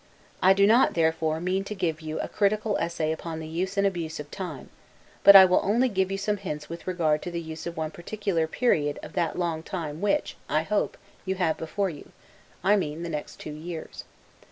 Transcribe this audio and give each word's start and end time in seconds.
I 0.41 0.53
do 0.53 0.65
not, 0.65 0.95
therefore, 0.95 1.39
mean 1.39 1.63
to 1.65 1.75
give 1.75 2.01
you 2.01 2.19
a 2.21 2.27
critical 2.27 2.75
essay 2.79 3.11
upon 3.11 3.39
the 3.39 3.47
use 3.47 3.77
and 3.77 3.85
abuse 3.85 4.19
of 4.19 4.31
time; 4.31 4.71
but 5.23 5.35
I 5.35 5.45
will 5.45 5.59
only 5.61 5.89
give 5.89 6.11
you 6.11 6.17
some 6.17 6.37
hints 6.37 6.67
with 6.67 6.87
regard 6.87 7.21
to 7.21 7.29
the 7.29 7.39
use 7.39 7.67
of 7.67 7.77
one 7.77 7.91
particular 7.91 8.47
period 8.47 8.97
of 9.03 9.13
that 9.13 9.37
long 9.37 9.61
time 9.61 10.01
which, 10.01 10.37
I 10.49 10.63
hope, 10.63 10.97
you 11.23 11.35
have 11.35 11.55
before 11.55 11.91
you; 11.91 12.11
I 12.63 12.75
mean, 12.77 13.03
the 13.03 13.09
next 13.09 13.39
two 13.39 13.53
years. 13.53 14.03